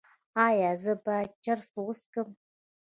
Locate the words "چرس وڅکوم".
1.43-2.29